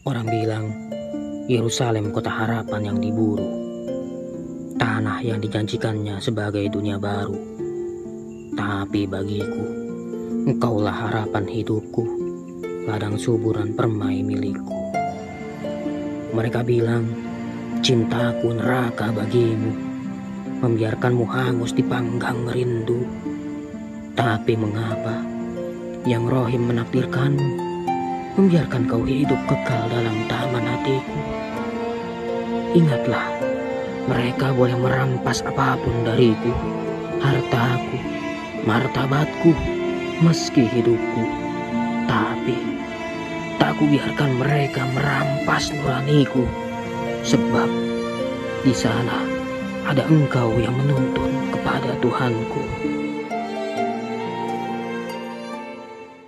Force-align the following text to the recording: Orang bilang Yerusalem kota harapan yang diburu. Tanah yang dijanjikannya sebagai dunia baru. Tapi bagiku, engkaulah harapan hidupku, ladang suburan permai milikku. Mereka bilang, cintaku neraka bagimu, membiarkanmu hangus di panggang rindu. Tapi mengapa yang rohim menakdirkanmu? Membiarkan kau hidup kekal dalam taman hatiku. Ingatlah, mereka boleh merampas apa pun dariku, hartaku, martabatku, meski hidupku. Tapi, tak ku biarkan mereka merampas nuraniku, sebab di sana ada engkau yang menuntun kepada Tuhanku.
Orang 0.00 0.32
bilang 0.32 0.72
Yerusalem 1.44 2.08
kota 2.08 2.32
harapan 2.32 2.88
yang 2.88 2.98
diburu. 3.04 3.44
Tanah 4.80 5.20
yang 5.20 5.44
dijanjikannya 5.44 6.16
sebagai 6.24 6.64
dunia 6.72 6.96
baru. 6.96 7.36
Tapi 8.56 9.04
bagiku, 9.04 9.60
engkaulah 10.48 10.96
harapan 10.96 11.44
hidupku, 11.44 12.00
ladang 12.88 13.20
suburan 13.20 13.76
permai 13.76 14.24
milikku. 14.24 14.72
Mereka 16.32 16.64
bilang, 16.64 17.04
cintaku 17.84 18.56
neraka 18.56 19.12
bagimu, 19.12 19.76
membiarkanmu 20.64 21.28
hangus 21.28 21.76
di 21.76 21.84
panggang 21.84 22.48
rindu. 22.48 23.04
Tapi 24.16 24.56
mengapa 24.56 25.20
yang 26.08 26.24
rohim 26.24 26.72
menakdirkanmu? 26.72 27.69
Membiarkan 28.38 28.86
kau 28.86 29.02
hidup 29.02 29.38
kekal 29.50 29.90
dalam 29.90 30.16
taman 30.30 30.62
hatiku. 30.62 31.18
Ingatlah, 32.78 33.26
mereka 34.06 34.54
boleh 34.54 34.78
merampas 34.78 35.42
apa 35.42 35.74
pun 35.82 35.94
dariku, 36.06 36.54
hartaku, 37.18 37.98
martabatku, 38.62 39.50
meski 40.22 40.70
hidupku. 40.70 41.24
Tapi, 42.06 42.58
tak 43.58 43.74
ku 43.78 43.90
biarkan 43.90 44.30
mereka 44.38 44.86
merampas 44.94 45.74
nuraniku, 45.74 46.46
sebab 47.26 47.68
di 48.62 48.74
sana 48.76 49.26
ada 49.90 50.06
engkau 50.06 50.54
yang 50.62 50.74
menuntun 50.78 51.32
kepada 51.50 51.98
Tuhanku. 51.98 52.62